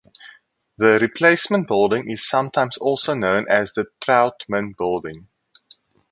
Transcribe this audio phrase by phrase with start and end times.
[0.79, 5.27] The replacement building is sometimes also known as the Trautman Building.